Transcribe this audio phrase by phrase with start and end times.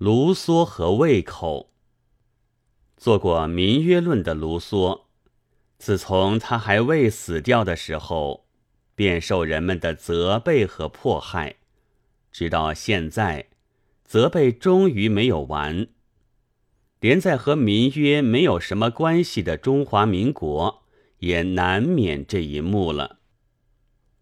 [0.00, 1.74] 卢梭和胃口。
[2.96, 5.02] 做过《民约论》的卢梭，
[5.76, 8.46] 自从他还未死掉的时候，
[8.94, 11.56] 便受人们的责备和迫害，
[12.32, 13.48] 直到现在，
[14.02, 15.88] 责备终于没有完。
[17.00, 20.84] 连在和民约没有什么关系的中华民国，
[21.18, 23.18] 也难免这一幕了。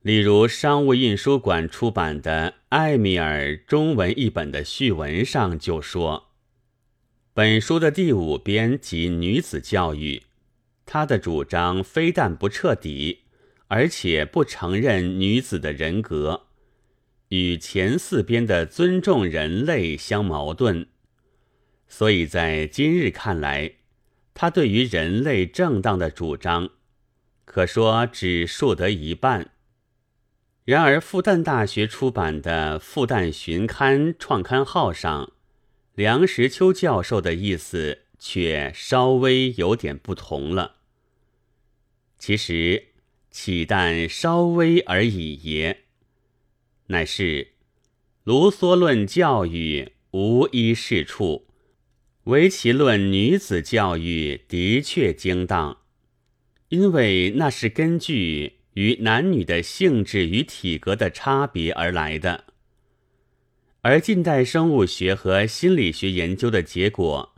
[0.00, 6.30] 例如，商务印书馆出版的《艾米尔》中文译本的序文上就说，
[7.32, 10.24] 本书的第五编及女子教育，
[10.84, 13.20] 他的主张非但不彻底，
[13.68, 16.46] 而且不承认女子的人格，
[17.28, 20.88] 与前四编的尊重人类相矛盾。
[21.86, 23.74] 所以在今日看来，
[24.34, 26.70] 他对于人类正当的主张，
[27.44, 29.52] 可说只述得一半。
[30.66, 35.32] 然而，复旦大学出版的《复旦巡刊》创刊号上，
[35.94, 40.78] 梁实秋教授的意思却稍微有点不同了。
[42.18, 42.88] 其实，
[43.30, 45.84] 岂但稍微而已也，
[46.88, 47.52] 乃是
[48.24, 51.46] 卢梭论教育无一是处，
[52.24, 55.78] 唯其论女子教育的确精当，
[56.70, 58.55] 因为那是根据。
[58.76, 62.44] 与男女的性质与体格的差别而来的，
[63.80, 67.34] 而近代生物学和心理学研究的结果，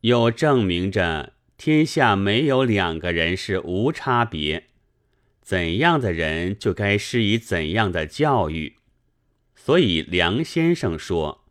[0.00, 4.64] 又证明着天下没有两个人是无差别，
[5.40, 8.74] 怎样的人就该施以怎样的教育。
[9.54, 11.44] 所以梁先生说：“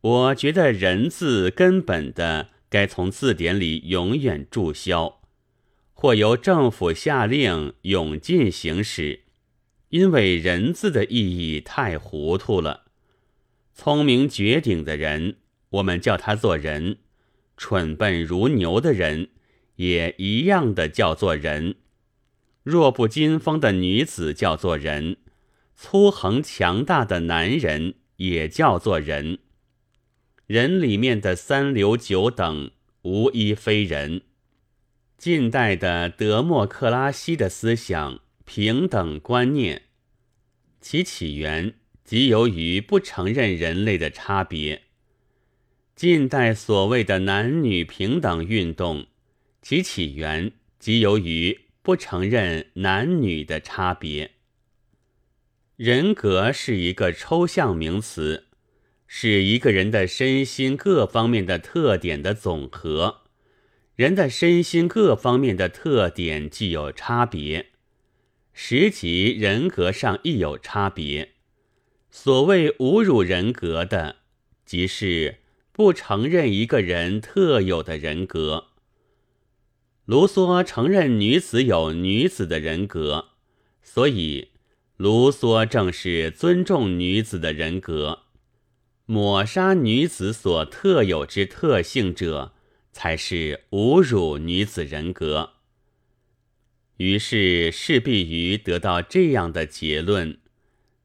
[0.00, 5.20] 我觉得‘人’字根本的该从字典里永远注销。”
[5.98, 9.20] 或由政府下令永禁行使，
[9.88, 12.84] 因为“人”字的意义太糊涂了。
[13.72, 15.36] 聪明绝顶的人，
[15.70, 16.96] 我们叫他做人；
[17.56, 19.30] 蠢笨如牛的人，
[19.76, 21.76] 也一样的叫做人。
[22.62, 25.16] 弱不禁风的女子叫做人，
[25.74, 29.38] 粗横强大的男人也叫做人。
[30.46, 32.70] 人里面的三流九等，
[33.00, 34.20] 无一非人。
[35.26, 39.82] 近代的德谟克拉西的思想平等观念，
[40.80, 44.82] 其起源即由于不承认人类的差别。
[45.96, 49.08] 近代所谓的男女平等运动，
[49.60, 54.30] 其起源即由于不承认男女的差别。
[55.74, 58.46] 人格是一个抽象名词，
[59.08, 63.25] 是一个人的身心各方面的特点的总和。
[63.96, 67.70] 人的身心各方面的特点既有差别，
[68.52, 71.32] 实际人格上亦有差别。
[72.10, 74.16] 所谓侮辱人格的，
[74.66, 75.38] 即是
[75.72, 78.66] 不承认一个人特有的人格。
[80.04, 83.28] 卢梭承认女子有女子的人格，
[83.82, 84.50] 所以
[84.98, 88.24] 卢梭正是尊重女子的人格。
[89.06, 92.52] 抹杀女子所特有之特性者。
[92.96, 95.50] 才是侮辱女子人格，
[96.96, 100.38] 于是势必于得到这样的结论：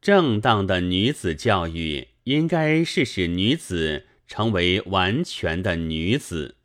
[0.00, 6.56] 正当的女子教育应该是使女子成为完全的女子。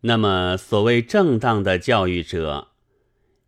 [0.00, 2.68] 那么，所谓正当的教育者，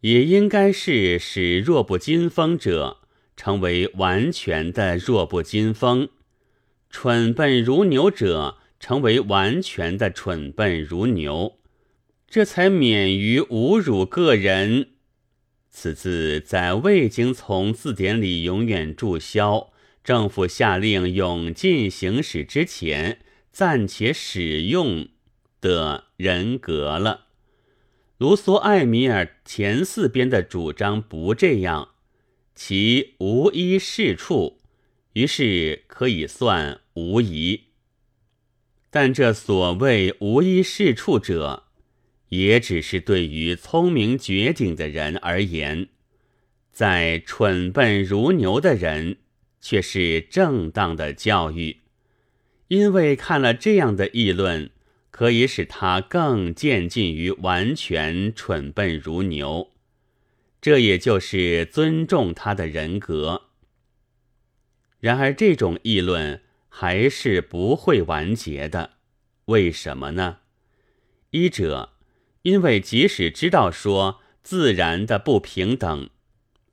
[0.03, 2.99] 也应该是使弱不禁风者
[3.35, 6.11] 成为完全的弱不禁风，
[6.91, 8.59] 蠢笨如牛者。
[8.79, 11.59] 成为完全的蠢笨如牛，
[12.29, 14.91] 这才免于侮辱个人。
[15.71, 19.73] 此字在未经从字典里永远注销、
[20.05, 23.21] 政府下令永禁行使之前，
[23.51, 25.09] 暂且使用
[25.61, 27.27] 的人格了。
[28.19, 31.91] 卢梭、艾米尔前四编的主张不这样，
[32.55, 34.61] 其无一是处，
[35.15, 37.65] 于是可以算无疑。
[38.95, 41.65] 但这所谓无一是处者，
[42.29, 45.89] 也只是对于聪明绝顶的人而言，
[46.71, 49.17] 在蠢笨如牛的人
[49.61, 51.79] 却是正当的教育，
[52.69, 54.71] 因为看了这样的议论，
[55.11, 59.73] 可以使他更渐近于完全蠢笨如牛，
[60.61, 63.47] 这也就是尊重他的人格。
[65.01, 66.44] 然而这种议论。
[66.77, 68.95] 还是不会完结的，
[69.45, 70.39] 为什么呢？
[71.31, 71.91] 一者，
[72.43, 76.11] 因为即使知道说自然的不平等，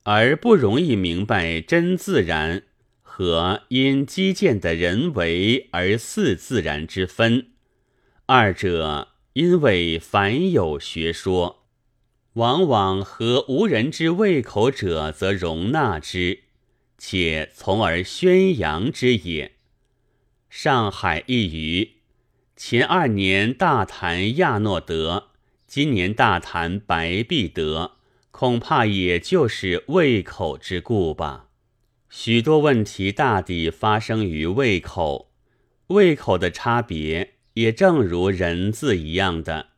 [0.02, 2.64] 而不容易明白真自然
[3.00, 7.52] 和因基建的人为而似自然之分？
[8.26, 11.64] 二者因为凡有学说，
[12.32, 16.40] 往往和无人之胃口者，则容纳之，
[16.98, 19.52] 且从而宣扬之也。
[20.54, 21.92] 上海一隅，
[22.56, 25.30] 前二年大谈亚诺德，
[25.66, 27.92] 今年大谈白璧德，
[28.30, 31.48] 恐怕也就是胃口之故吧。
[32.10, 35.32] 许多问题大抵发生于胃口，
[35.86, 39.68] 胃口的差别也正如人字一样的。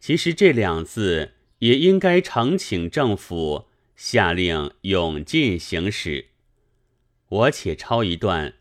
[0.00, 6.26] 其实这两字也应该呈请政府下令永禁行使。
[7.28, 8.54] 我且抄一段，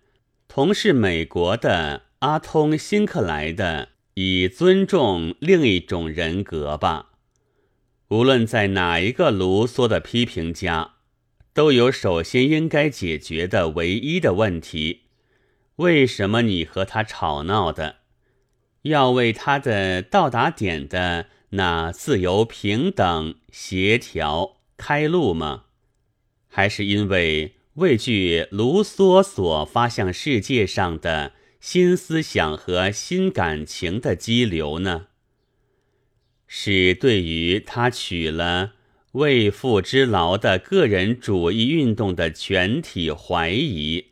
[0.53, 7.12] 同是美国的阿通辛克莱的，以尊重另一种人格吧。
[8.09, 10.95] 无论在哪一个卢梭的批评家。
[11.53, 15.03] 都有首先应该解决的唯一的问题：
[15.77, 18.00] 为什么你和他吵闹的？
[18.81, 25.63] 要为他的到达点的那自由、平等、协调开路吗？
[26.50, 35.08] 还是因为畏惧卢梭所发向世界上的新思想和新感情的激流呢？
[36.48, 38.74] 是对于他取了。
[39.14, 44.12] 为父之劳的个人主义运动的全体怀疑，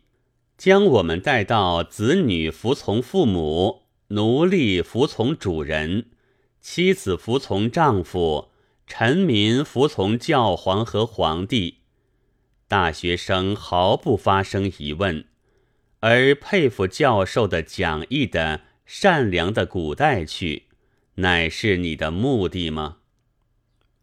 [0.58, 6.08] 将我们带到子女服从父母、奴隶服从主人、
[6.60, 8.50] 妻子服从丈夫、
[8.86, 11.79] 臣民服从教皇和皇帝，
[12.70, 15.26] 大学生毫不发生疑问，
[16.02, 20.68] 而佩服教授的讲义的善良的古代去，
[21.16, 22.98] 乃是你的目的吗？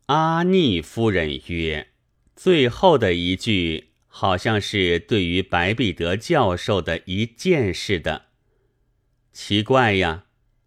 [0.06, 1.90] 阿逆夫人曰
[2.34, 8.26] ：“最后的一句好像是对于白璧德教授的一件事的。
[9.32, 10.24] 奇怪呀，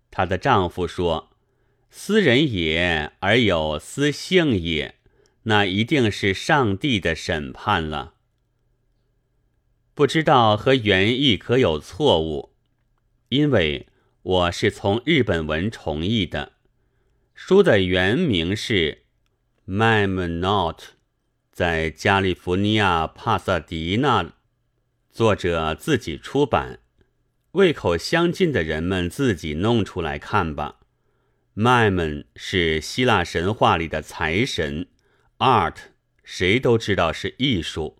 [0.09, 1.31] 她的丈夫说
[1.91, 4.95] ：‘私人也，而有私性也，
[5.49, 8.13] 那一定是上帝的审判了。’
[9.95, 12.53] 不知道和原意可有错误，
[13.29, 13.87] 因为
[14.21, 16.53] 我是从日本文重译的，
[17.33, 19.05] 书的原名是。”
[19.67, 20.81] Mam Not，
[21.51, 24.33] 在加利福尼亚帕萨迪纳，
[25.11, 26.79] 作者自己出版，
[27.51, 30.79] 胃口相近的人们自己弄出来看吧。
[31.55, 34.87] Mam 是希腊神话里的财神
[35.39, 35.75] ，Art
[36.23, 37.97] 谁都知道是艺术，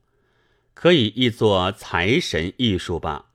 [0.74, 3.32] 可以译作财神艺术吧。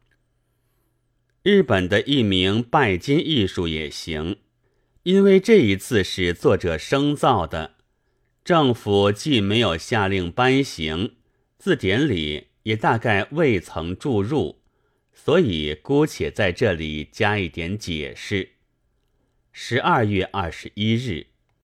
[1.42, 4.38] 日本的一名拜金艺术也行，
[5.02, 7.74] 因为这一次是作者生造的。
[8.44, 11.16] 政府既没有下令颁行，
[11.58, 14.62] 字典里也大概未曾注入，
[15.12, 18.50] 所以姑且在这里加一点解释。
[19.52, 21.33] 十二月二十一日。